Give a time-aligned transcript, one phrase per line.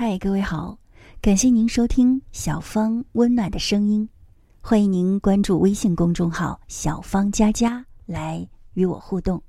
[0.00, 0.78] 嗨，各位好，
[1.20, 4.08] 感谢您收听小芳温暖的声音，
[4.60, 9.42] 欢迎您关注微信公众号“小芳佳佳”来与我互动。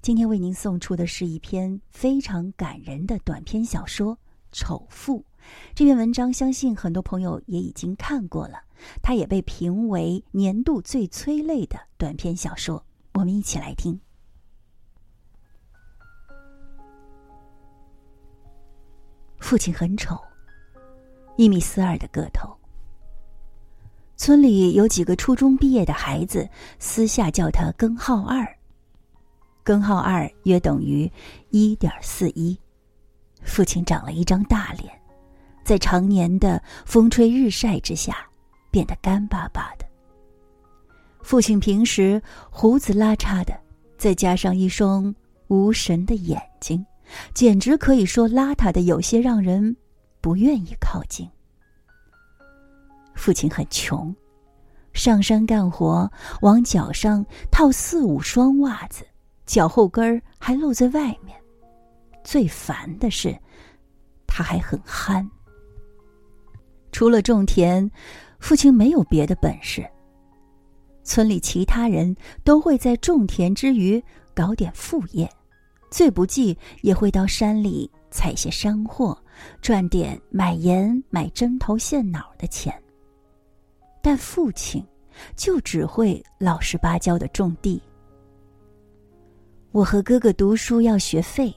[0.00, 4.14] 今天为您送出的是一篇非常感人的短篇小说
[4.52, 5.18] 《丑妇》。
[5.74, 8.62] 这篇文章相信很多朋友也已经看过了，
[9.02, 12.82] 它也被评为年度最催泪的短篇小说。
[13.12, 14.00] 我们一起来听。
[19.44, 20.18] 父亲很丑，
[21.36, 22.48] 一米四二的个头。
[24.16, 26.48] 村里有几个初中毕业的孩子，
[26.78, 28.42] 私下叫他“根号二”。
[29.62, 31.12] 根号二约等于
[31.50, 32.58] 一点四一。
[33.42, 34.90] 父亲长了一张大脸，
[35.62, 38.26] 在常年的风吹日晒之下，
[38.70, 39.84] 变得干巴巴的。
[41.20, 43.54] 父亲平时胡子拉碴的，
[43.98, 45.14] 再加上一双
[45.48, 46.82] 无神的眼睛。
[47.34, 49.76] 简直可以说邋遢的有些让人
[50.20, 51.28] 不愿意靠近。
[53.14, 54.14] 父亲很穷，
[54.92, 59.06] 上山干活往脚上套四五双袜子，
[59.46, 61.36] 脚后跟儿还露在外面。
[62.24, 63.38] 最烦的是，
[64.26, 65.30] 他还很憨。
[66.90, 67.90] 除了种田，
[68.40, 69.84] 父亲没有别的本事。
[71.02, 74.02] 村里其他人都会在种田之余
[74.34, 75.30] 搞点副业。
[75.94, 79.16] 最不济也会到山里采些山货，
[79.62, 82.74] 赚点买盐、买针头线脑的钱。
[84.02, 84.84] 但父亲
[85.36, 87.80] 就只会老实巴交的种地。
[89.70, 91.54] 我和哥哥读书要学费，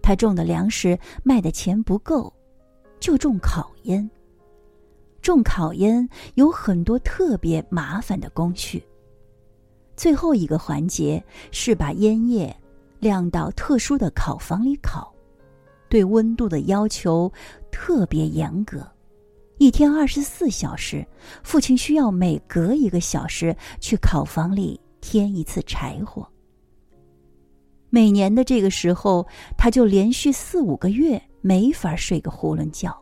[0.00, 2.32] 他种的粮食卖的钱不够，
[3.00, 4.08] 就种烤烟。
[5.20, 8.80] 种烤烟有很多特别麻烦的工序。
[9.96, 12.56] 最后一个环节是把烟叶。
[13.02, 15.12] 晾到特殊的烤房里烤，
[15.88, 17.30] 对温度的要求
[17.68, 18.88] 特别严格。
[19.58, 21.04] 一天二十四小时，
[21.42, 26.24] 父亲需要每隔一个小时去烤房里添一次柴火。
[27.90, 29.26] 每年的这个时候，
[29.58, 32.96] 他就连续四五个月没法睡个囫囵觉。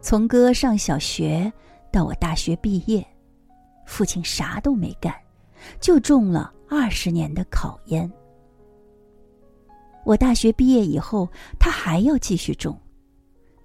[0.00, 1.52] 从哥上小学
[1.92, 3.06] 到我大学毕业，
[3.86, 5.14] 父亲啥都没干，
[5.80, 6.50] 就种了。
[6.74, 8.10] 二十年的考验。
[10.06, 11.28] 我大学毕业以后，
[11.60, 12.80] 他还要继续种。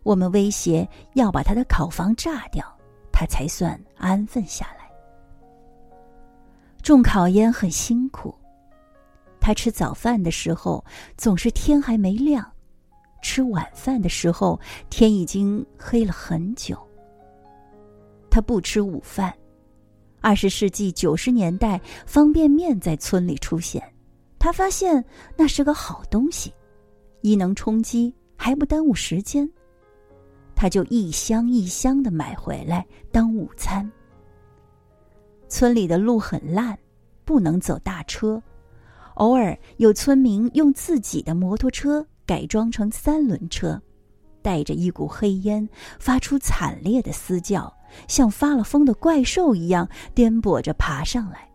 [0.03, 2.65] 我们威胁要把他的烤房炸掉，
[3.09, 4.91] 他才算安分下来。
[6.83, 8.35] 种烤烟很辛苦，
[9.39, 10.83] 他吃早饭的时候
[11.15, 12.45] 总是天还没亮，
[13.21, 16.77] 吃晚饭的时候天已经黑了很久。
[18.29, 19.33] 他不吃午饭。
[20.27, 23.81] 二十世纪九十年代，方便面在村里出现，
[24.37, 25.01] 他发现
[25.37, 26.53] 那是个好东西，
[27.21, 29.49] 一能充饥，还不耽误时间。
[30.53, 33.89] 他就一箱一箱的买回来当午餐。
[35.47, 36.77] 村里的路很烂，
[37.23, 38.43] 不能走大车，
[39.13, 43.81] 偶尔有村民用自己的摩托车改装成三轮车，
[44.41, 45.65] 带着一股黑烟，
[45.97, 47.73] 发出惨烈的嘶叫。
[48.07, 51.49] 像发了疯的怪兽一样颠簸着爬上来，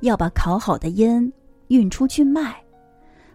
[0.00, 1.32] 要把烤好的烟
[1.68, 2.62] 运出去卖，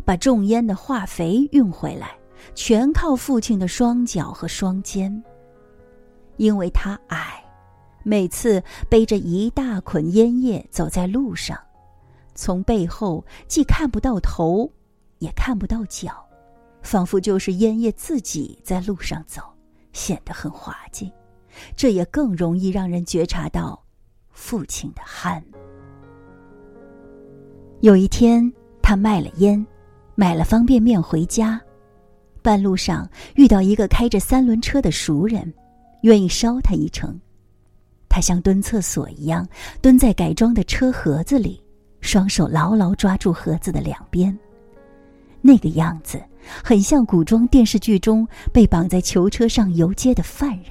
[0.06, 2.18] 把种烟的化肥运回来，
[2.56, 5.24] 全靠父亲的双脚和双肩。
[6.38, 7.44] 因为他矮，
[8.04, 11.58] 每次背着一大捆烟叶走在路上，
[12.36, 14.72] 从背后既看不到头，
[15.18, 16.24] 也看不到脚，
[16.84, 19.42] 仿佛就是烟叶自己在路上走。
[19.97, 21.12] 显得很滑稽，
[21.75, 23.84] 这也更容易让人觉察到
[24.30, 25.44] 父亲的憨。
[27.81, 29.66] 有一天，他卖了烟，
[30.13, 31.59] 买了方便面回家，
[32.44, 35.52] 半路上遇到一个开着三轮车的熟人，
[36.03, 37.19] 愿意捎他一程。
[38.07, 39.47] 他像蹲厕所一样
[39.81, 41.59] 蹲在改装的车盒子里，
[42.02, 44.38] 双手牢牢抓住盒子的两边。
[45.47, 46.22] 那个样子
[46.62, 50.66] 很像古装电视剧中被绑在囚车上游街的犯人。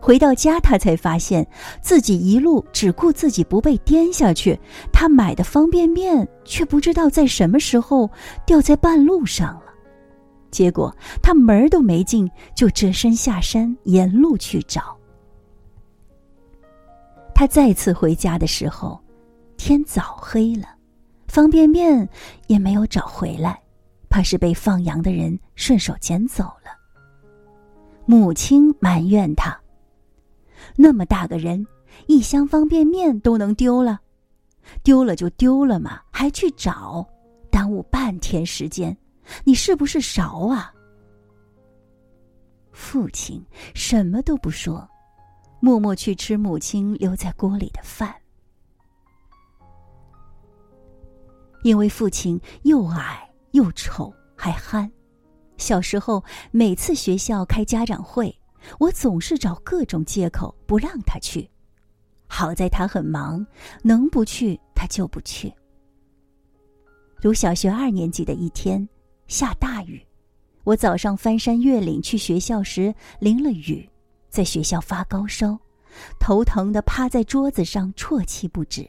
[0.00, 1.46] 回到家，他才发现
[1.82, 4.58] 自己一路只顾自己不被颠下去，
[4.90, 8.10] 他买的方便面却不知道在什么时候
[8.46, 9.64] 掉在半路上了。
[10.50, 14.96] 结果他门儿都没进，就折身下山，沿路去找。
[17.34, 18.98] 他再次回家的时候，
[19.58, 20.77] 天早黑了。
[21.28, 22.08] 方便面
[22.48, 23.60] 也没有找回来，
[24.08, 26.76] 怕是被放羊的人顺手捡走了。
[28.06, 29.56] 母亲埋怨他
[30.74, 31.66] ：“那么大个人，
[32.06, 34.00] 一箱方便面都能丢了，
[34.82, 37.06] 丢了就丢了嘛，还去找，
[37.50, 38.96] 耽误半天时间，
[39.44, 40.72] 你是不是勺啊？”
[42.72, 44.88] 父亲什么都不说，
[45.60, 48.14] 默默去吃母亲留在锅里的饭。
[51.62, 54.90] 因为父亲又矮又丑还憨，
[55.56, 58.36] 小时候每次学校开家长会，
[58.78, 61.48] 我总是找各种借口不让他去。
[62.26, 63.46] 好在他很忙，
[63.82, 65.52] 能不去他就不去。
[67.20, 68.88] 读小学二年级的一天，
[69.26, 70.04] 下大雨。
[70.64, 73.88] 我早上翻山越岭去学校时淋了雨，
[74.28, 75.58] 在学校发高烧，
[76.20, 78.88] 头疼的趴在桌子上啜泣不止。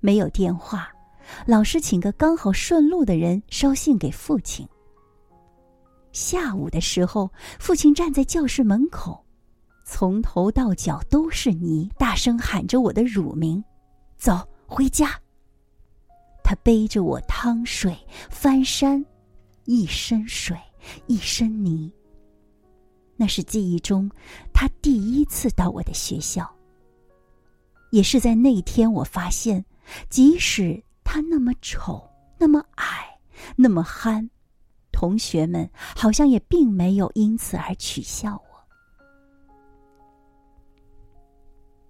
[0.00, 0.92] 没有电话，
[1.46, 4.66] 老师请个刚好顺路的人捎信给父亲。
[6.12, 9.24] 下午的时候，父亲站在教室门口，
[9.84, 13.62] 从头到脚都是泥，大声喊着我的乳名
[14.16, 15.10] ：“走，回家。”
[16.42, 17.96] 他背着我趟水
[18.30, 19.04] 翻山。
[19.64, 20.56] 一身水，
[21.08, 21.92] 一身泥。
[23.16, 24.10] 那是记忆中
[24.50, 26.50] 他第一次到我的学校。
[27.90, 29.62] 也是在那天，我发现，
[30.08, 32.06] 即使他那么丑，
[32.36, 33.18] 那么矮，
[33.56, 34.28] 那么憨，
[34.92, 35.66] 同学们
[35.96, 38.58] 好像也并没有因此而取笑我。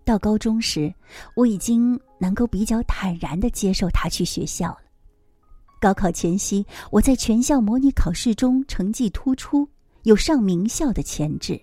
[0.05, 0.95] 到高中时，
[1.35, 4.83] 我已经能够比较坦然的接受他去学校了。
[5.81, 9.69] 高考前夕，我在全校模拟考试中成绩突出，
[10.05, 11.61] 有上名校的潜质，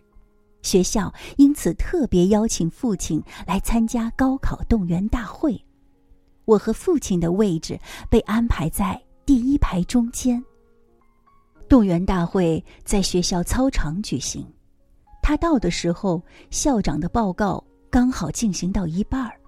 [0.61, 5.57] 学校因此特别邀请父亲来参加高考动员大会。
[6.45, 10.43] 我和父亲的位置被安排在第一排中间。
[11.67, 14.45] 动员大会在学校操场举行，
[15.21, 16.21] 他到的时候，
[16.51, 19.39] 校长的报告刚好进行到一半儿。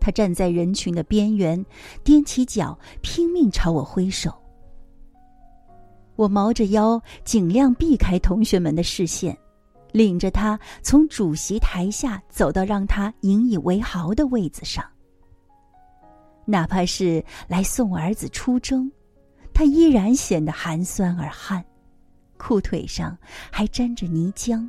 [0.00, 1.62] 他站在人群的边缘，
[2.04, 4.32] 踮起脚，拼命朝我挥手。
[6.16, 9.36] 我猫着腰，尽量避开同学们的视线，
[9.92, 14.84] 领着他从主席台下走到让他引以为豪的位子上。
[16.44, 18.90] 哪怕是来送儿子出征，
[19.52, 21.64] 他依然显得寒酸而汗，
[22.36, 23.16] 裤腿上
[23.50, 24.68] 还沾着泥浆。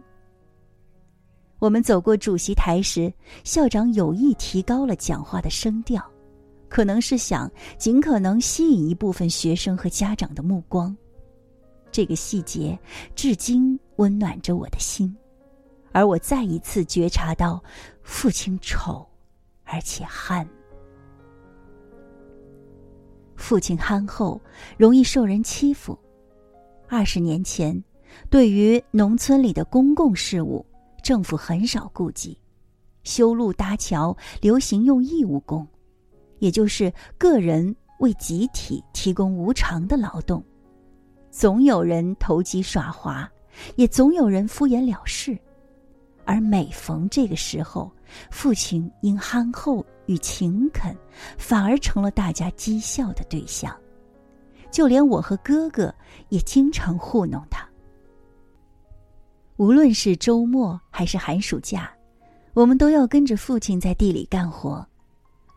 [1.60, 3.12] 我们走过主席台时，
[3.44, 6.04] 校长有意提高了讲话的声调，
[6.69, 10.95] 可能是想尽可能吸引一部分学生和家长的目光。
[11.92, 12.77] 这个细节
[13.16, 15.16] 至今温暖着我的心，
[15.94, 17.63] 而我再一次觉察到，
[18.04, 19.07] 父亲丑，
[19.63, 20.48] 而且憨。
[23.35, 24.41] 父亲憨厚，
[24.77, 25.97] 容易受人欺负。
[26.87, 27.83] 二十年前，
[28.29, 30.65] 对于农村里的公共事务。
[31.03, 32.35] 政府很少顾及，
[33.03, 35.67] 修路搭桥流行用义务工，
[36.39, 40.43] 也就是个人为集体提供无偿的劳动。
[41.29, 43.29] 总有人投机耍滑，
[43.75, 45.38] 也总有人敷衍了事。
[46.25, 47.92] 而每逢这个时候，
[48.30, 50.95] 父亲因憨厚与勤恳，
[51.38, 53.75] 反而成了大家讥笑的对象。
[54.72, 55.94] 就连我和哥哥
[56.30, 57.66] 也经常糊弄他。
[59.56, 61.89] 无论是周末还是寒暑假，
[62.54, 64.86] 我们都要跟着父亲在地里干活，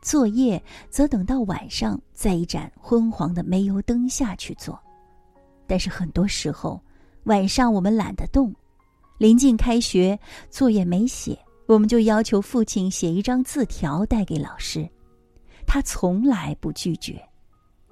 [0.01, 4.79] 作业则等到晚上，在一盏昏黄的煤油灯下去做。
[5.67, 6.81] 但是很多时候，
[7.25, 8.55] 晚上我们懒得动，
[9.19, 14.89] 临近开学，作业没写，我们就要求父亲写一张字条带给老师，
[15.67, 17.21] 他从来不拒绝。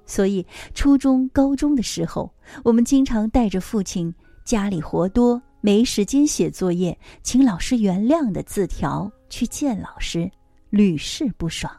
[0.05, 4.13] 所以初中、高中的时候，我们经常带着父亲
[4.45, 5.41] 家里活多。
[5.59, 10.29] 没时间写作业，请老师原谅的字条去见老师，
[10.69, 11.69] 屡试不爽。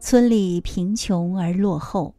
[0.00, 2.14] 村里贫穷而落后，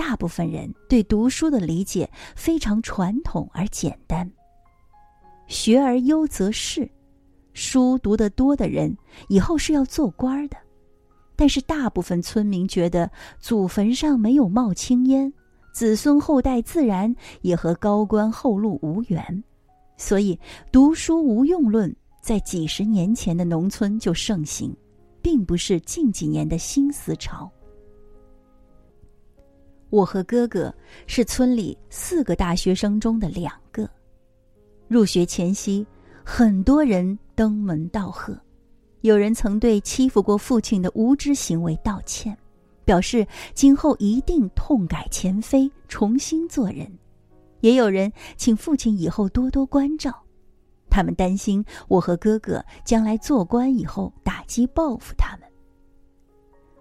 [0.00, 4.28] 大部分人对读书的理解非常传统而简单。
[5.46, 6.88] 学而优则仕，
[7.52, 8.96] 书读得多的人
[9.28, 10.56] 以后是要做官的。
[11.36, 15.30] 但是大部分村民觉得祖坟上没有冒青烟。
[15.70, 19.44] 子孙后代自然也和高官厚禄无缘，
[19.98, 20.38] 所以
[20.72, 24.74] 读书无用论在几十年前的农村就盛行，
[25.20, 27.52] 并不是近几年的新思潮。
[29.90, 30.72] 我和哥哥
[31.06, 33.88] 是村里四个大学生中的两个。
[34.88, 35.86] 入学前夕，
[36.24, 38.36] 很多人登门道贺，
[39.02, 42.36] 有人曾对欺负过父亲的无知行为道歉。
[42.82, 46.90] 表示今后一定痛改前非，重新做人。
[47.60, 50.12] 也有人请父亲以后多多关照，
[50.88, 55.48] 他们担心我和哥哥将来做官以后打击报复他们。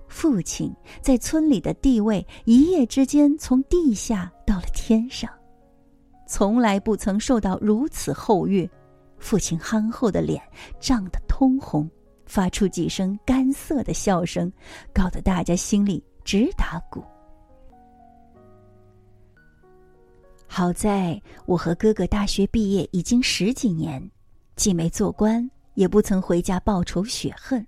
[0.09, 5.29] 父亲在村里的地位一夜之间从地下到了天上，
[6.27, 8.69] 从来不曾受到如此厚遇。
[9.19, 10.41] 父亲憨厚的脸
[10.79, 11.89] 涨得通红，
[12.25, 14.51] 发出几声干涩的笑声，
[14.93, 17.03] 搞得大家心里直打鼓。
[20.47, 24.09] 好在我和哥哥大学毕业已经十几年，
[24.55, 27.65] 既没做官，也不曾回家报仇雪恨，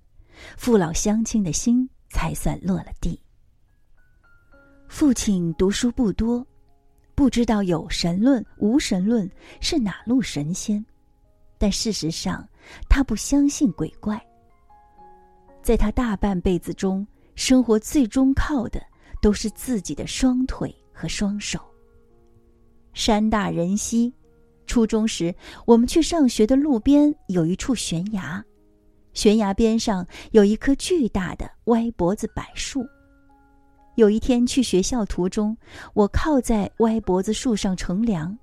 [0.57, 3.19] 父老乡亲的心才算落了地。
[4.87, 6.45] 父亲读书不多，
[7.15, 9.29] 不知道有神论、无神论
[9.61, 10.85] 是哪路神仙，
[11.57, 12.47] 但事实上，
[12.89, 14.21] 他不相信鬼怪。
[15.63, 18.81] 在他大半辈子中，生活最终靠的
[19.21, 21.59] 都是自己的双腿和双手。
[22.93, 24.13] 山大人稀，
[24.67, 25.33] 初中时
[25.65, 28.43] 我们去上学的路边有一处悬崖，
[29.13, 32.85] 悬崖边上有一棵巨大的歪脖子柏树。
[33.95, 35.55] 有一天去学校途中，
[35.93, 38.37] 我靠在歪脖子树上乘凉，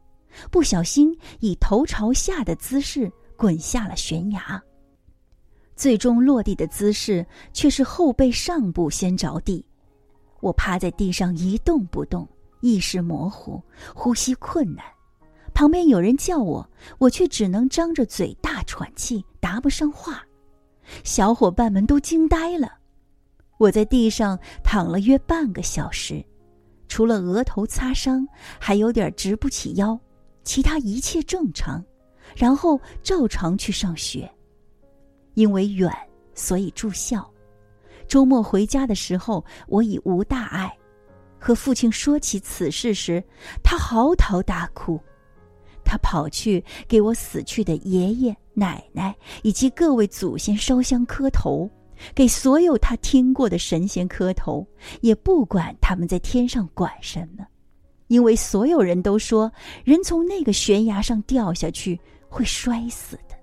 [0.50, 4.62] 不小心以头朝下的姿势滚下了悬崖。
[5.74, 9.64] 最终落地的姿势却是后背上部先着地，
[10.40, 12.28] 我趴在地上一动不动。
[12.60, 13.62] 意识模糊，
[13.94, 14.84] 呼吸困难，
[15.54, 20.20] 旁边有人叫我，我却只能张着嘴大喘气，答不上话。
[21.04, 22.72] 小伙伴们都惊呆了。
[23.58, 26.24] 我在地上躺了约半个小时，
[26.86, 28.26] 除了额头擦伤，
[28.58, 29.98] 还有点直不起腰，
[30.44, 31.84] 其他一切正常。
[32.36, 34.30] 然后照常去上学，
[35.34, 35.90] 因为远，
[36.34, 37.28] 所以住校。
[38.06, 40.72] 周末回家的时候，我已无大碍。
[41.38, 43.22] 和父亲说起此事时，
[43.62, 45.00] 他嚎啕大哭。
[45.88, 51.68] 他跑去给我死去的爷爷奶奶以及各位祖先烧香磕头，
[52.14, 54.66] 给所有他听过的神仙磕头，
[55.00, 57.46] 也不管他们在天上管什么，
[58.08, 59.50] 因为所有人都说
[59.82, 63.34] 人从那个悬崖上掉下去会摔死的。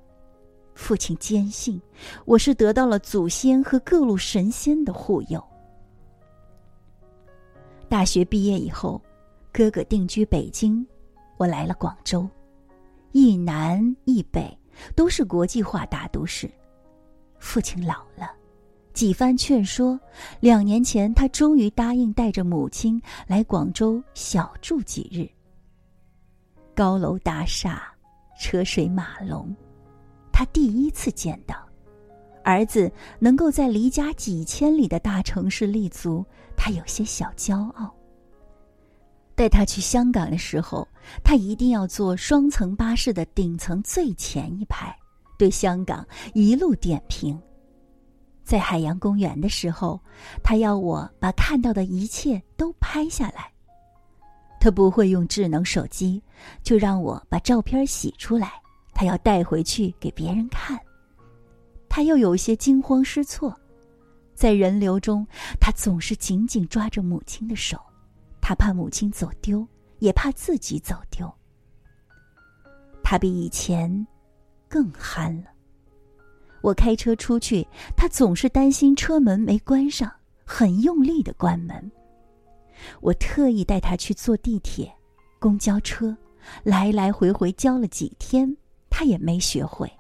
[0.75, 1.81] 父亲坚信
[2.25, 5.43] 我是得到了祖先和各路神仙的护佑。
[7.87, 9.01] 大学毕业以后，
[9.53, 10.85] 哥哥定居北京，
[11.37, 12.27] 我来了广州，
[13.11, 14.57] 一南一北
[14.95, 16.49] 都是国际化大都市。
[17.39, 18.31] 父亲老了，
[18.93, 19.99] 几番劝说，
[20.39, 25.27] 两年前他终于答应带着母亲来广州小住几日。
[26.73, 27.83] 高楼大厦，
[28.39, 29.53] 车水马龙，
[30.31, 31.55] 他第一次见到
[32.43, 36.25] 儿子能够在离家几千里的大城市立足。
[36.57, 37.93] 他有些小骄傲。
[39.35, 40.87] 带他去香港的时候，
[41.23, 44.95] 他一定要坐双层巴士的顶层最前一排，
[45.37, 47.39] 对香港一路点评。
[48.43, 49.99] 在海洋公园的时候，
[50.43, 53.51] 他要我把看到的一切都拍下来。
[54.59, 56.21] 他不会用智能手机，
[56.63, 58.53] 就让我把照片洗出来，
[58.93, 60.79] 他要带回去给别人看。
[61.89, 63.53] 他又有些惊慌失措。
[64.33, 65.25] 在人流中，
[65.59, 67.79] 他总是紧紧抓着母亲的手，
[68.47, 71.33] 他怕母亲走丢，也怕自己走丢。
[73.03, 74.05] 他比以前
[74.69, 75.45] 更憨了。
[76.61, 80.11] 我开车出去，他总是担心车门没关上，
[80.45, 81.91] 很用力的关门。
[83.01, 84.93] 我特意带他去坐地铁、
[85.39, 86.15] 公交车，
[86.61, 88.55] 来来回回教了几天，
[88.91, 89.91] 他也没学会。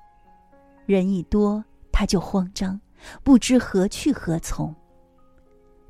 [0.85, 2.79] 人一多，他就慌张。
[3.23, 4.71] 不知何去何从。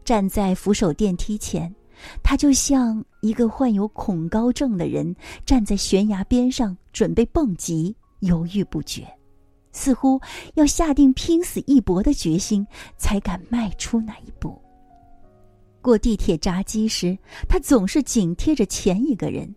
[0.05, 1.75] 站在扶手电梯前，
[2.23, 9.07] 他就像一个患有恐高症的人站在悬崖边上准备蹦极，犹豫不决，
[9.71, 10.19] 似乎
[10.55, 12.65] 要下定拼死一搏的决心
[12.97, 14.61] 才敢迈出那一步。
[15.81, 19.47] 过地铁闸机时，他总是紧贴着前一个人；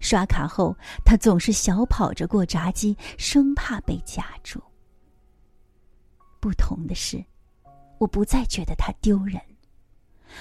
[0.00, 0.74] 刷卡后，
[1.04, 4.58] 他总是小跑着过闸机，生怕被夹住。
[6.40, 7.22] 不同的是，
[7.98, 9.38] 我不再觉得他丢人。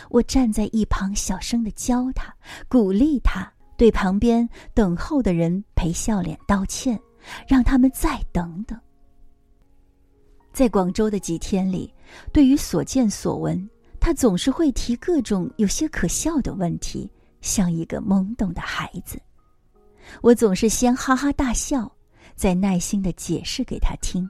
[0.09, 2.33] 我站在一旁，小声的教他，
[2.67, 6.99] 鼓励他，对旁边等候的人陪笑脸道歉，
[7.47, 8.79] 让他们再等等。
[10.51, 11.93] 在广州的几天里，
[12.31, 17.11] 对于所见所闻，他总是会提各种有些可笑的问题，
[17.41, 19.19] 像一个懵懂的孩子。
[20.21, 21.91] 我总是先哈哈大笑，
[22.35, 24.29] 再耐心的解释给他听。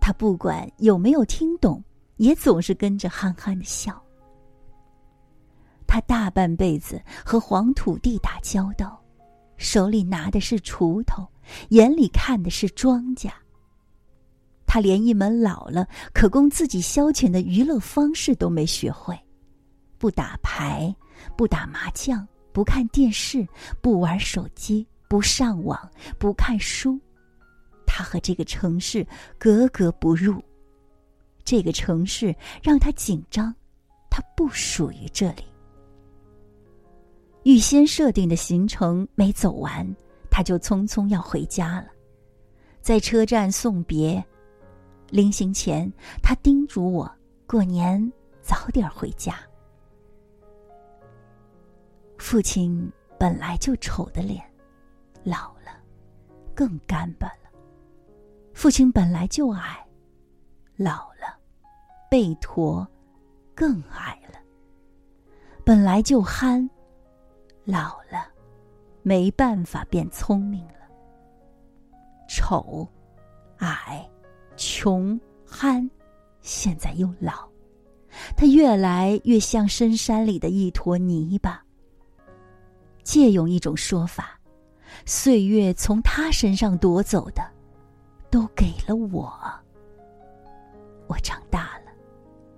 [0.00, 1.82] 他不管有没有听懂，
[2.16, 4.00] 也总是跟着憨憨的笑。
[5.92, 9.02] 他大半辈子和黄土地打交道，
[9.56, 11.26] 手里拿的是锄头，
[11.70, 13.28] 眼里看的是庄稼。
[14.66, 19.18] 他连一门老了可供自己消遣的娱乐方式都没学会，
[19.98, 20.94] 不打牌，
[21.36, 23.44] 不打麻将，不看电视，
[23.82, 27.00] 不玩手机，不上网，不看书。
[27.84, 29.04] 他和这个城市
[29.36, 30.40] 格格不入，
[31.42, 32.32] 这个城市
[32.62, 33.52] 让他紧张，
[34.08, 35.49] 他不属于这里。
[37.42, 39.86] 预先设定的行程没走完，
[40.30, 41.88] 他就匆匆要回家了，
[42.80, 44.22] 在车站送别。
[45.08, 45.90] 临行前，
[46.22, 47.10] 他叮嘱我
[47.46, 49.34] 过年早点回家。
[52.16, 54.40] 父亲本来就丑的脸，
[55.24, 55.72] 老了
[56.54, 57.50] 更干巴了。
[58.52, 59.84] 父亲本来就矮，
[60.76, 61.36] 老了
[62.10, 62.86] 背驼
[63.54, 64.38] 更矮了。
[65.64, 66.68] 本来就憨，
[67.64, 68.26] 老了
[69.02, 70.74] 没办法变聪明了。
[72.28, 72.88] 丑，
[73.58, 74.06] 矮。
[74.56, 75.90] 穷憨，
[76.42, 77.48] 现在又老，
[78.36, 81.64] 他越来越像深山里的一坨泥巴。
[83.02, 84.38] 借用一种说法，
[85.06, 87.42] 岁月从他身上夺走的，
[88.30, 89.32] 都给了我。
[91.06, 91.90] 我长大了，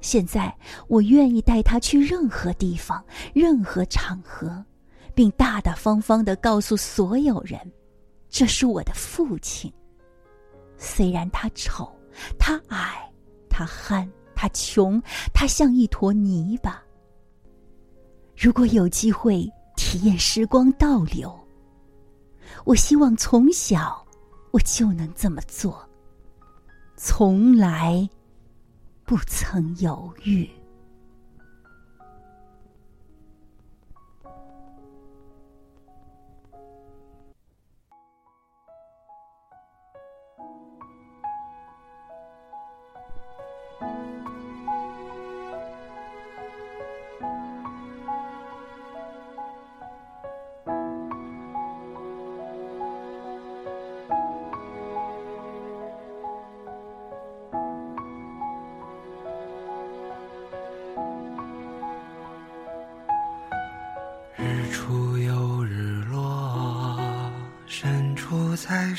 [0.01, 0.53] 现在
[0.89, 4.65] 我愿意带他去任何地方、任何场合，
[5.15, 7.61] 并大大方方的告诉所有人，
[8.29, 9.73] 这是我的父亲。
[10.77, 11.91] 虽然他丑，
[12.39, 13.11] 他矮，
[13.49, 15.01] 他憨，他穷，
[15.33, 16.83] 他像一坨泥巴。
[18.37, 21.39] 如果有机会体验时光倒流，
[22.65, 24.05] 我希望从小
[24.51, 25.89] 我就能这么做，
[26.97, 28.09] 从来
[29.05, 30.49] 不曾犹豫。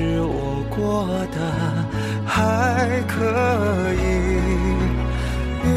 [0.00, 1.36] 是我过得
[2.24, 3.12] 还可
[3.92, 4.00] 以。
[5.62, 5.68] 月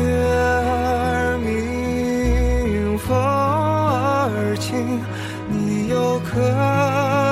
[0.55, 5.01] 儿明，风儿轻，
[5.49, 6.39] 你又可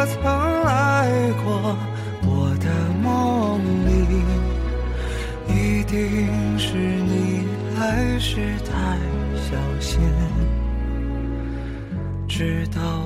[0.08, 0.20] 曾
[0.66, 1.78] 来过
[2.24, 2.68] 我的
[3.02, 3.90] 梦里？
[5.48, 6.28] 一定
[6.60, 7.48] 是你
[7.80, 9.00] 来时太
[9.40, 9.98] 小心，
[12.28, 13.01] 直到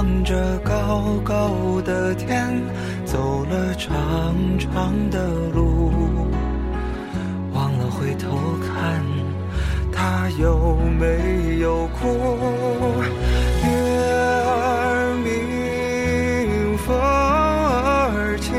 [0.00, 2.58] 望着高高的天，
[3.04, 5.92] 走了长长的路，
[7.52, 7.90] 忘了。
[7.90, 9.04] 回头看，
[9.92, 13.02] 他有没有哭？
[13.62, 13.68] 月
[14.46, 18.54] 儿明，风儿轻，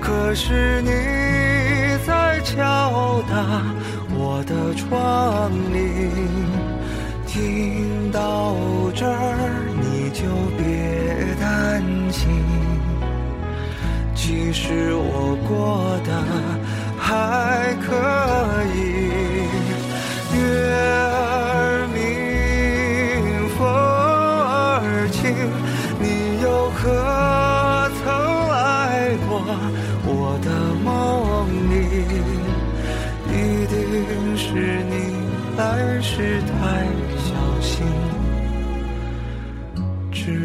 [0.00, 0.90] 可是你
[2.04, 3.62] 在敲打
[4.10, 6.10] 我的窗棂。
[7.28, 8.56] 听到
[8.92, 9.70] 这儿，
[10.24, 10.64] 就别
[11.38, 12.22] 担心，
[14.14, 16.10] 即使我过得
[16.98, 17.92] 还可
[18.74, 18.76] 以。
[20.34, 20.40] 月
[20.72, 22.02] 儿明，
[23.50, 25.20] 风儿轻，
[26.00, 26.02] 你
[26.42, 26.80] 又可
[28.00, 28.02] 曾
[28.48, 29.30] 来过
[30.06, 30.10] 我
[30.42, 30.48] 的
[30.82, 30.88] 梦
[31.68, 31.72] 里？
[33.28, 33.74] 一定
[34.38, 34.48] 是
[34.88, 34.92] 你
[35.58, 35.60] 来
[36.00, 36.53] 时太。